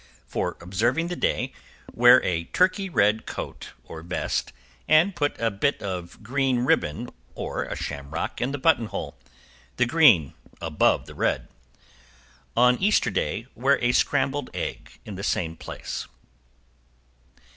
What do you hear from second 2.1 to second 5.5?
a turkey red coat, or vest, and put